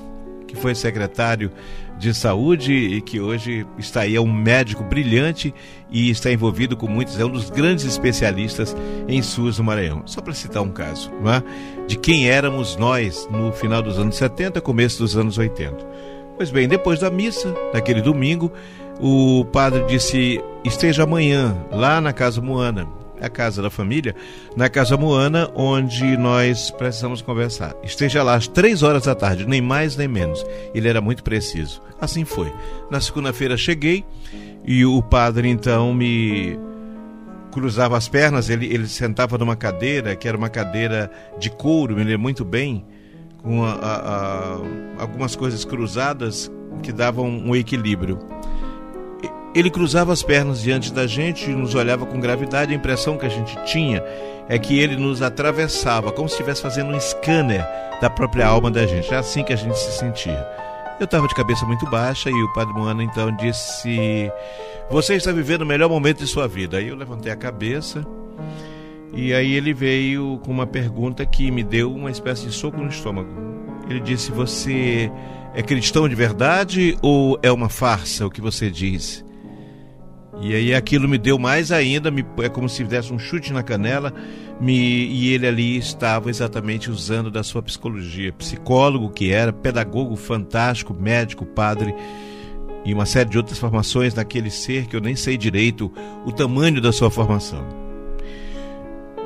que 0.47 0.57
foi 0.57 0.75
secretário 0.75 1.51
de 1.99 2.15
saúde 2.15 2.73
e 2.73 3.01
que 3.01 3.21
hoje 3.21 3.67
está 3.77 4.03
aí, 4.03 4.15
é 4.15 4.21
um 4.21 4.33
médico 4.33 4.85
brilhante 4.85 5.53
e 5.91 6.11
está 6.11 6.31
envolvido 6.31 6.77
com 6.77 6.87
muitos, 6.87 7.19
é 7.19 7.25
um 7.25 7.31
dos 7.31 7.51
grandes 7.51 7.85
especialistas 7.85 8.77
em 9.09 9.21
SUS 9.21 9.57
do 9.57 9.65
Maranhão. 9.65 10.03
Só 10.07 10.21
para 10.21 10.33
citar 10.33 10.63
um 10.63 10.71
caso, 10.71 11.11
não 11.21 11.33
é? 11.33 11.43
de 11.87 11.97
quem 11.97 12.29
éramos 12.29 12.77
nós 12.77 13.29
no 13.31 13.53
final 13.53 13.83
dos 13.83 13.99
anos 13.99 14.17
70, 14.17 14.61
começo 14.61 14.99
dos 14.99 15.17
anos 15.17 15.39
80. 15.39 15.77
Pois 16.37 16.51
bem, 16.51 16.69
depois 16.69 17.01
da 17.01 17.11
missa, 17.11 17.53
naquele 17.75 18.01
domingo, 18.01 18.53
o 19.01 19.45
padre 19.47 19.85
disse: 19.87 20.41
esteja 20.65 21.03
amanhã 21.03 21.57
lá 21.71 22.01
na 22.01 22.13
Casa 22.13 22.41
Moana 22.41 22.98
a 23.21 23.29
casa 23.29 23.63
da 23.63 23.71
família, 23.71 24.15
na 24.57 24.69
Casa 24.69 24.97
Moana, 24.97 25.51
onde 25.55 26.17
nós 26.17 26.71
precisamos 26.71 27.23
conversar. 27.23 27.75
Esteja 27.83 28.23
lá 28.23 28.35
às 28.35 28.49
três 28.49 28.83
horas 28.83 29.05
da 29.05 29.15
tarde, 29.15 29.47
nem 29.47 29.61
mais 29.61 29.97
nem 29.97 30.09
menos. 30.09 30.45
Ele 30.75 30.89
era 30.89 31.01
muito 31.01 31.23
preciso. 31.23 31.83
Assim 32.01 32.25
foi. 32.25 32.53
Na 32.91 33.01
segunda-feira 33.01 33.57
cheguei 33.57 34.05
e 34.65 34.85
o 34.85 35.03
padre 35.03 35.49
então 35.49 35.93
me 35.95 36.59
cruzava 37.51 37.97
as 37.97 38.09
pernas, 38.09 38.51
ele, 38.51 38.67
ele 38.67 38.87
sentava 38.87 39.37
numa 39.39 39.57
cadeira, 39.57 40.15
que 40.15 40.29
era 40.29 40.37
uma 40.37 40.49
cadeira 40.49 41.11
de 41.39 41.51
couro, 41.51 41.97
me 41.97 42.05
lembro 42.05 42.21
muito 42.21 42.45
bem, 42.45 42.85
com 43.43 43.65
a, 43.65 43.73
a, 43.73 43.97
a, 43.97 45.03
algumas 45.03 45.35
coisas 45.35 45.65
cruzadas 45.65 46.51
que 46.83 46.93
davam 46.93 47.27
um 47.27 47.57
equilíbrio. 47.57 48.19
Ele 49.55 49.71
cruzava 49.71 50.13
as 50.13 50.23
pernas 50.23 50.61
diante 50.61 50.93
da 50.93 51.07
gente 51.07 51.51
e 51.51 51.55
nos 51.55 51.75
olhava 51.75 52.05
com 52.05 52.21
gravidade. 52.21 52.73
A 52.73 52.77
impressão 52.77 53.17
que 53.17 53.27
a 53.27 53.31
gente 53.31 53.57
tinha 53.65 54.03
é 54.49 54.59
que 54.59 54.79
ele 54.79 54.97
nos 54.97 55.23
atravessava, 55.23 56.13
como 56.13 56.29
se 56.29 56.35
estivesse 56.35 56.63
fazendo 56.63 56.95
um 56.95 57.01
scanner 57.01 57.67
da 58.01 58.11
própria 58.11 58.47
alma 58.47 58.71
da 58.71 58.87
gente. 58.87 59.13
É 59.13 59.17
assim 59.17 59.43
que 59.43 59.53
a 59.53 59.57
gente 59.57 59.79
se 59.79 59.93
sentia. 59.99 60.47
Eu 61.01 61.05
estava 61.05 61.29
de 61.29 61.35
cabeça 61.35 61.65
muito 61.65 61.87
baixa 61.87 62.29
e 62.29 62.43
o 62.43 62.53
Padre 62.53 62.75
Moana 62.75 63.03
então 63.03 63.35
disse: 63.37 64.31
Você 64.91 65.15
está 65.15 65.33
vivendo 65.33 65.63
o 65.63 65.67
melhor 65.67 65.89
momento 65.89 66.19
de 66.19 66.27
sua 66.27 66.49
vida. 66.49 66.79
Aí 66.79 66.89
eu 66.89 66.97
levantei 66.97 67.31
a 67.31 67.37
cabeça 67.37 68.05
e 69.13 69.33
aí 69.33 69.53
ele 69.53 69.73
veio 69.73 70.41
com 70.45 70.51
uma 70.51 70.67
pergunta 70.67 71.25
que 71.25 71.51
me 71.51 71.63
deu 71.63 71.93
uma 71.93 72.11
espécie 72.11 72.47
de 72.47 72.53
soco 72.53 72.79
no 72.79 72.89
estômago. 72.89 73.29
Ele 73.89 74.01
disse: 74.01 74.33
Você 74.33 75.11
é 75.55 75.63
cristão 75.63 76.09
de 76.09 76.15
verdade 76.15 76.99
ou 77.01 77.39
é 77.43 77.51
uma 77.51 77.69
farsa 77.69 78.27
o 78.27 78.31
que 78.31 78.41
você 78.41 78.71
diz? 78.71 79.25
E 80.41 80.55
aí 80.55 80.75
aquilo 80.75 81.09
me 81.09 81.19
deu 81.19 81.39
mais 81.39 81.73
ainda, 81.73 82.11
me, 82.11 82.25
é 82.39 82.49
como 82.49 82.69
se 82.69 82.85
desse 82.85 83.13
um 83.13 83.19
chute 83.19 83.53
na 83.53 83.63
canela, 83.63 84.15
me, 84.61 84.73
e 84.73 85.33
ele 85.33 85.47
ali 85.47 85.77
estava 85.77 86.31
exatamente 86.31 86.91
usando 86.91 87.31
da 87.31 87.43
sua 87.43 87.63
psicologia. 87.63 88.33
Psicólogo 88.33 89.11
que 89.11 89.33
era, 89.33 89.53
pedagogo 89.53 90.15
fantástico, 90.15 90.95
médico, 90.95 91.45
padre 91.45 91.95
e 92.85 92.95
uma 92.95 93.05
série 93.05 93.31
de 93.31 93.37
outras 93.37 93.59
formações 93.59 94.15
naquele 94.15 94.51
ser 94.51 94.87
que 94.87 94.95
eu 94.95 95.01
nem 95.01 95.17
sei 95.17 95.37
direito 95.37 95.93
o 96.25 96.31
tamanho 96.31 96.81
da 96.81 96.93
sua 96.93 97.11
formação. 97.11 97.67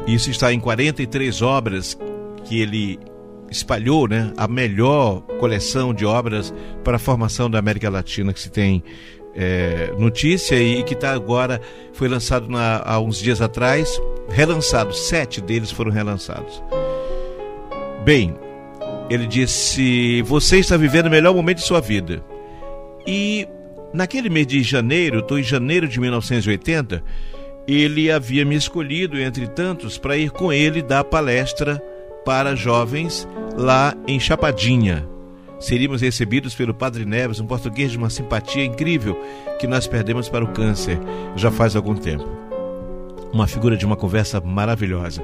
Isso 0.06 0.30
está 0.30 0.52
em 0.52 0.58
43 0.58 1.42
obras 1.42 1.96
que 2.44 2.60
ele 2.60 2.98
espalhou, 3.50 4.08
né, 4.08 4.32
a 4.36 4.48
melhor 4.48 5.20
coleção 5.38 5.92
de 5.92 6.06
obras 6.06 6.52
para 6.82 6.96
a 6.96 6.98
formação 6.98 7.50
da 7.50 7.58
América 7.58 7.90
Latina 7.90 8.32
que 8.32 8.40
se 8.40 8.50
tem 8.50 8.82
é, 9.34 9.92
notícia 9.98 10.56
e 10.56 10.82
que 10.82 10.94
está 10.94 11.12
agora, 11.12 11.60
foi 11.92 12.08
lançado 12.08 12.48
na, 12.48 12.82
há 12.84 13.00
uns 13.00 13.18
dias 13.18 13.40
atrás, 13.40 14.00
relançado, 14.28 14.92
sete 14.94 15.40
deles 15.40 15.70
foram 15.70 15.90
relançados. 15.90 16.62
Bem, 18.04 18.34
ele 19.08 19.26
disse: 19.26 20.22
Você 20.22 20.58
está 20.58 20.76
vivendo 20.76 21.06
o 21.06 21.10
melhor 21.10 21.34
momento 21.34 21.58
de 21.58 21.64
sua 21.64 21.80
vida. 21.80 22.24
E 23.06 23.46
naquele 23.92 24.28
mês 24.28 24.46
de 24.46 24.62
janeiro, 24.62 25.20
estou 25.20 25.38
em 25.38 25.42
janeiro 25.42 25.86
de 25.86 26.00
1980, 26.00 27.02
ele 27.66 28.10
havia 28.10 28.44
me 28.44 28.56
escolhido, 28.56 29.20
entre 29.20 29.46
tantos, 29.46 29.98
para 29.98 30.16
ir 30.16 30.30
com 30.30 30.52
ele 30.52 30.82
dar 30.82 31.04
palestra 31.04 31.82
para 32.24 32.54
jovens 32.54 33.28
lá 33.56 33.94
em 34.06 34.18
Chapadinha, 34.18 35.06
seríamos 35.62 36.02
recebidos 36.02 36.54
pelo 36.54 36.74
Padre 36.74 37.04
Neves, 37.04 37.40
um 37.40 37.46
português 37.46 37.92
de 37.92 37.96
uma 37.96 38.10
simpatia 38.10 38.64
incrível 38.64 39.16
que 39.58 39.66
nós 39.66 39.86
perdemos 39.86 40.28
para 40.28 40.44
o 40.44 40.48
câncer 40.48 40.98
já 41.36 41.50
faz 41.50 41.76
algum 41.76 41.94
tempo. 41.94 42.28
Uma 43.32 43.46
figura 43.46 43.76
de 43.76 43.86
uma 43.86 43.96
conversa 43.96 44.40
maravilhosa. 44.40 45.22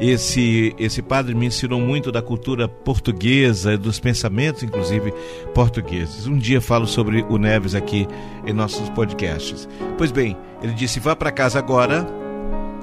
Esse, 0.00 0.74
esse 0.78 1.02
padre 1.02 1.34
me 1.34 1.46
ensinou 1.46 1.80
muito 1.80 2.10
da 2.10 2.20
cultura 2.20 2.66
portuguesa, 2.66 3.76
dos 3.76 4.00
pensamentos, 4.00 4.62
inclusive, 4.62 5.12
portugueses. 5.54 6.26
Um 6.26 6.38
dia 6.38 6.60
falo 6.60 6.86
sobre 6.86 7.24
o 7.28 7.36
Neves 7.36 7.74
aqui 7.74 8.06
em 8.46 8.52
nossos 8.52 8.88
podcasts. 8.90 9.68
Pois 9.96 10.10
bem, 10.10 10.36
ele 10.62 10.72
disse: 10.72 10.98
vá 10.98 11.14
para 11.14 11.30
casa 11.30 11.58
agora 11.58 12.06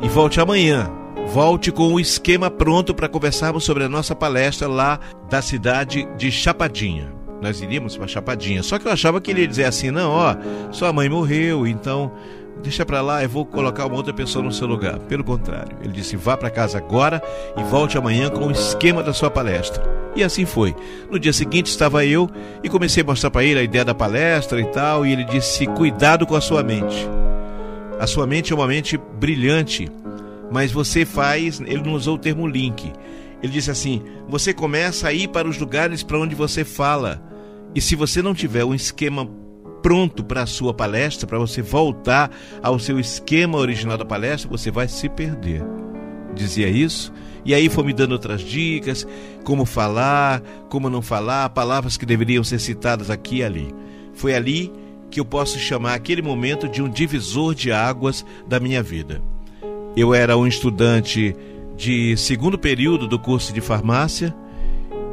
e 0.02 0.08
volte 0.08 0.40
amanhã 0.40 1.01
Volte 1.32 1.72
com 1.72 1.94
o 1.94 2.00
esquema 2.00 2.52
pronto 2.52 2.94
para 2.94 3.08
conversarmos 3.08 3.64
sobre 3.64 3.86
a 3.86 3.90
nossa 3.90 4.14
palestra 4.14 4.68
lá 4.68 5.00
da 5.30 5.42
cidade 5.42 6.06
de 6.18 6.30
Chapadinha. 6.30 7.08
nós 7.42 7.62
iríamos 7.62 7.96
para 7.96 8.06
Chapadinha. 8.06 8.62
Só 8.62 8.78
que 8.78 8.86
eu 8.86 8.92
achava 8.92 9.22
que 9.22 9.32
ele 9.32 9.40
ia 9.40 9.48
dizer 9.48 9.64
assim: 9.64 9.92
não, 9.92 10.12
ó, 10.12 10.36
sua 10.72 10.92
mãe 10.92 11.08
morreu, 11.08 11.66
então 11.66 12.12
deixa 12.62 12.86
para 12.86 13.02
lá, 13.02 13.24
eu 13.24 13.30
vou 13.30 13.46
colocar 13.46 13.86
uma 13.86 13.96
outra 13.96 14.14
pessoa 14.14 14.44
no 14.44 14.52
seu 14.52 14.68
lugar. 14.68 15.00
Pelo 15.00 15.24
contrário, 15.24 15.78
ele 15.82 15.94
disse: 15.94 16.18
vá 16.18 16.36
para 16.36 16.50
casa 16.50 16.78
agora 16.78 17.24
e 17.58 17.64
volte 17.64 17.98
amanhã 17.98 18.30
com 18.30 18.48
o 18.48 18.52
esquema 18.52 19.02
da 19.02 19.14
sua 19.14 19.32
palestra. 19.32 19.82
E 20.14 20.26
assim 20.26 20.46
foi. 20.46 20.76
No 21.10 21.18
dia 21.18 21.32
seguinte 21.32 21.68
estava 21.68 22.06
eu 22.06 22.30
e 22.62 22.68
comecei 22.68 23.04
a 23.04 23.06
mostrar 23.06 23.32
para 23.32 23.46
ele 23.46 23.62
a 23.62 23.64
ideia 23.64 23.86
da 23.86 23.96
palestra 23.96 24.60
e 24.60 24.66
tal, 24.66 25.06
e 25.06 25.14
ele 25.14 25.24
disse: 25.24 25.66
cuidado 25.66 26.28
com 26.28 26.36
a 26.36 26.42
sua 26.42 26.62
mente. 26.62 27.08
A 27.98 28.06
sua 28.06 28.28
mente 28.28 28.52
é 28.52 28.56
uma 28.56 28.68
mente 28.68 28.98
brilhante, 28.98 29.88
mas 30.52 30.72
você 30.72 31.06
faz. 31.06 31.60
Ele 31.62 31.82
não 31.82 31.94
usou 31.94 32.16
o 32.16 32.20
termo 32.20 32.48
link. 32.48 32.92
Ele 33.42 33.52
disse 33.52 33.72
assim: 33.72 34.04
você 34.28 34.54
começa 34.54 35.08
a 35.08 35.14
ir 35.14 35.30
para 35.30 35.48
os 35.48 35.58
lugares 35.58 36.04
para 36.04 36.20
onde 36.20 36.36
você 36.36 36.64
fala. 36.64 37.22
E 37.74 37.82
se 37.82 37.96
você 37.96 38.22
não 38.22 38.34
tiver 38.34 38.66
um 38.66 38.76
esquema 38.76 39.26
pronto 39.82 40.24
para 40.24 40.44
a 40.44 40.46
sua 40.46 40.74
palestra, 40.74 41.26
para 41.26 41.40
você 41.40 41.62
voltar 41.62 42.30
ao 42.62 42.78
seu 42.78 43.00
esquema 43.00 43.58
original 43.58 43.98
da 43.98 44.06
palestra, 44.06 44.50
você 44.50 44.70
vai 44.70 44.88
se 44.88 45.10
perder. 45.10 45.64
Dizia 46.36 46.70
isso, 46.70 47.12
e 47.44 47.54
aí 47.54 47.70
foi 47.70 47.84
me 47.84 47.94
dando 47.94 48.12
outras 48.12 48.42
dicas, 48.42 49.08
como 49.44 49.66
falar, 49.66 50.42
como 50.70 50.90
não 50.90 51.02
falar, 51.02 51.50
palavras 51.50 51.98
que 51.98 52.06
deveriam 52.06 52.44
ser 52.44 52.60
citadas 52.60 53.10
aqui 53.10 53.38
e 53.38 53.44
ali. 53.44 53.74
Foi 54.14 54.36
ali 54.36 54.72
que 55.10 55.20
eu 55.20 55.26
posso 55.26 55.60
chamar 55.60 55.94
aquele 55.96 56.22
momento 56.22 56.70
de 56.70 56.82
um 56.82 56.90
divisor 56.90 57.56
de 57.56 57.72
águas 57.72 58.26
da 58.48 58.60
minha 58.60 58.84
vida. 58.84 59.22
Eu 59.96 60.14
era 60.14 60.38
um 60.38 60.48
estudante 60.48 61.36
de 61.76 62.16
segundo 62.16 62.58
período 62.58 63.08
do 63.08 63.20
curso 63.20 63.52
de 63.52 63.60
farmácia 63.60 64.34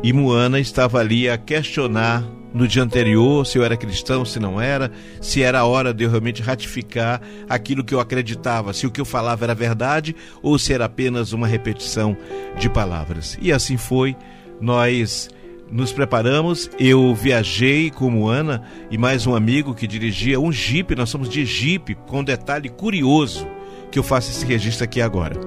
e 0.05 0.13
Moana 0.13 0.61
estava 0.61 1.01
ali 1.01 1.29
a 1.29 1.37
questionar 1.37 2.23
no 2.55 2.67
dia 2.67 2.83
anterior, 2.83 3.45
se 3.45 3.59
eu 3.59 3.65
era 3.65 3.77
cristão, 3.77 4.25
se 4.25 4.39
não 4.39 4.61
era, 4.61 4.91
se 5.21 5.43
era 5.43 5.59
a 5.59 5.65
hora 5.65 5.93
de 5.93 6.05
eu 6.05 6.11
realmente 6.11 6.41
ratificar 6.41 7.21
aquilo 7.49 7.85
que 7.85 7.93
eu 7.93 7.99
acreditava, 7.99 8.73
se 8.73 8.87
o 8.87 8.91
que 8.91 9.01
eu 9.01 9.05
falava 9.05 9.45
era 9.45 9.55
verdade 9.55 10.15
ou 10.41 10.57
se 10.59 10.73
era 10.73 10.85
apenas 10.85 11.33
uma 11.33 11.47
repetição 11.47 12.17
de 12.57 12.71
palavras. 12.71 13.37
E 13.43 13.53
assim 13.53 13.77
foi, 13.77 14.17
nós 14.61 15.29
nos 15.71 15.93
preparamos, 15.93 16.71
eu 16.79 17.13
viajei 17.15 17.91
como 17.91 18.29
Ana 18.29 18.63
e 18.91 18.97
mais 18.97 19.27
um 19.27 19.35
amigo 19.35 19.75
que 19.75 19.89
dirigia 19.89 20.41
um 20.41 20.53
Jeep, 20.53 20.95
nós 20.95 21.11
somos 21.11 21.29
de 21.29 21.45
Jeep, 21.45 21.97
com 22.07 22.21
um 22.21 22.25
detalhe 22.25 22.69
curioso 22.69 23.47
que 23.90 23.99
eu 23.99 24.02
faço 24.02 24.30
esse 24.30 24.45
registro 24.45 24.85
aqui 24.85 25.00
agora. 25.00 25.38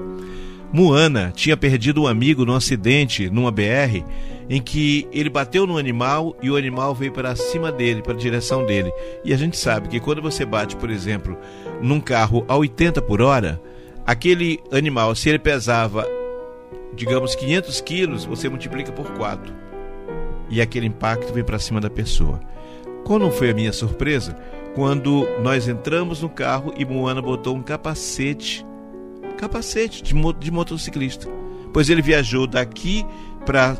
Moana 0.72 1.32
tinha 1.34 1.56
perdido 1.56 2.02
um 2.02 2.06
amigo 2.06 2.46
num 2.46 2.54
acidente 2.54 3.28
numa 3.28 3.50
BR 3.50 4.02
em 4.48 4.60
que 4.60 5.06
ele 5.12 5.28
bateu 5.28 5.66
no 5.66 5.78
animal 5.78 6.36
e 6.42 6.50
o 6.50 6.56
animal 6.56 6.94
veio 6.94 7.12
para 7.12 7.36
cima 7.36 7.70
dele, 7.70 8.02
para 8.02 8.12
a 8.12 8.16
direção 8.16 8.64
dele. 8.64 8.92
E 9.24 9.32
a 9.32 9.36
gente 9.36 9.56
sabe 9.56 9.88
que 9.88 10.00
quando 10.00 10.22
você 10.22 10.44
bate, 10.44 10.76
por 10.76 10.90
exemplo, 10.90 11.38
num 11.80 12.00
carro 12.00 12.44
a 12.48 12.56
80 12.56 13.00
por 13.02 13.22
hora, 13.22 13.60
aquele 14.06 14.60
animal, 14.70 15.14
se 15.14 15.28
ele 15.28 15.38
pesava, 15.38 16.06
digamos, 16.94 17.34
500 17.34 17.80
quilos, 17.82 18.24
você 18.24 18.48
multiplica 18.48 18.92
por 18.92 19.06
4. 19.12 19.52
E 20.50 20.60
aquele 20.60 20.86
impacto 20.86 21.32
vem 21.32 21.44
para 21.44 21.58
cima 21.58 21.80
da 21.80 21.88
pessoa. 21.88 22.40
Qual 23.04 23.18
não 23.18 23.30
foi 23.30 23.50
a 23.50 23.54
minha 23.54 23.72
surpresa? 23.72 24.36
Quando 24.74 25.28
nós 25.42 25.68
entramos 25.68 26.22
no 26.22 26.28
carro 26.28 26.72
e 26.76 26.84
Moana 26.84 27.20
botou 27.20 27.54
um 27.54 27.62
capacete, 27.62 28.64
capacete 29.36 30.02
de, 30.02 30.14
de 30.38 30.50
motociclista. 30.50 31.28
Pois 31.72 31.90
ele 31.90 32.02
viajou 32.02 32.46
daqui 32.46 33.04
para 33.44 33.76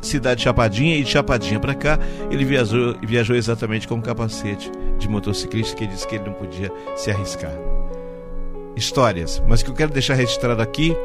cidade 0.00 0.38
de 0.38 0.44
Chapadinha 0.44 0.96
e 0.96 1.02
de 1.02 1.10
Chapadinha 1.10 1.58
para 1.58 1.74
cá, 1.74 1.98
ele 2.30 2.44
viajou, 2.44 2.96
viajou 3.02 3.36
exatamente 3.36 3.88
com 3.88 3.96
um 3.96 4.00
capacete 4.00 4.70
de 4.98 5.08
motociclista 5.08 5.76
que 5.76 5.86
disse 5.86 6.06
que 6.06 6.16
ele 6.16 6.24
não 6.24 6.32
podia 6.32 6.70
se 6.96 7.10
arriscar. 7.10 7.52
Histórias, 8.76 9.42
mas 9.48 9.60
o 9.60 9.64
que 9.64 9.70
eu 9.70 9.74
quero 9.74 9.92
deixar 9.92 10.14
registrado 10.14 10.62
aqui 10.62 10.96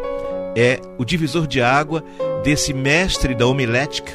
é 0.55 0.79
o 0.97 1.03
divisor 1.03 1.47
de 1.47 1.61
água 1.61 2.03
desse 2.43 2.73
mestre 2.73 3.33
da 3.33 3.47
homilética, 3.47 4.13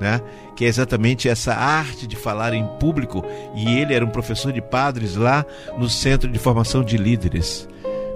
né? 0.00 0.20
que 0.56 0.64
é 0.64 0.68
exatamente 0.68 1.28
essa 1.28 1.54
arte 1.54 2.06
de 2.06 2.16
falar 2.16 2.54
em 2.54 2.66
público, 2.78 3.24
e 3.54 3.78
ele 3.78 3.94
era 3.94 4.04
um 4.04 4.10
professor 4.10 4.52
de 4.52 4.60
padres 4.60 5.16
lá 5.16 5.44
no 5.78 5.88
Centro 5.88 6.30
de 6.30 6.38
Formação 6.38 6.82
de 6.82 6.96
Líderes. 6.96 7.68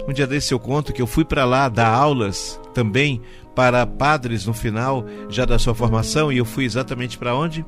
Um 0.09 0.13
dia 0.13 0.27
desse 0.27 0.53
eu 0.53 0.59
conto 0.59 0.93
que 0.93 1.01
eu 1.01 1.07
fui 1.07 1.25
para 1.25 1.45
lá 1.45 1.69
dar 1.69 1.89
aulas 1.89 2.61
também 2.75 3.23
para 3.55 3.87
padres 3.87 4.45
no 4.45 4.53
final 4.53 5.05
já 5.29 5.45
da 5.45 5.59
sua 5.59 5.75
formação 5.75 6.33
e 6.33 6.39
eu 6.39 6.45
fui 6.45 6.65
exatamente 6.65 7.17
para 7.17 7.35
onde? 7.35 7.65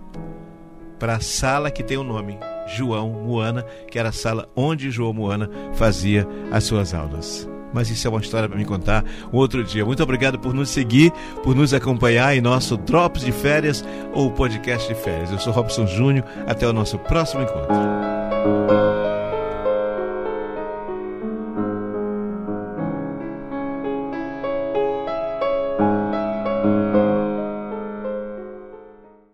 Para 0.98 1.16
a 1.16 1.20
sala 1.20 1.70
que 1.70 1.82
tem 1.82 1.96
o 1.96 2.04
nome 2.04 2.38
João 2.66 3.10
Moana, 3.10 3.62
que 3.90 3.98
era 3.98 4.08
a 4.08 4.12
sala 4.12 4.48
onde 4.54 4.90
João 4.90 5.12
Moana 5.12 5.48
fazia 5.74 6.26
as 6.50 6.64
suas 6.64 6.92
aulas. 6.92 7.48
Mas 7.72 7.90
isso 7.90 8.06
é 8.06 8.10
uma 8.10 8.20
história 8.20 8.48
para 8.48 8.58
me 8.58 8.64
contar 8.64 9.04
um 9.32 9.36
outro 9.36 9.62
dia. 9.62 9.84
Muito 9.84 10.02
obrigado 10.02 10.38
por 10.38 10.54
nos 10.54 10.70
seguir, 10.70 11.12
por 11.42 11.54
nos 11.54 11.74
acompanhar 11.74 12.36
em 12.36 12.40
nosso 12.40 12.76
Drops 12.76 13.24
de 13.24 13.32
Férias 13.32 13.84
ou 14.12 14.30
podcast 14.30 14.88
de 14.88 14.94
férias. 14.94 15.30
Eu 15.30 15.38
sou 15.38 15.52
Robson 15.52 15.86
Júnior. 15.86 16.24
Até 16.46 16.66
o 16.66 16.72
nosso 16.72 16.98
próximo 16.98 17.42
encontro. 17.42 18.95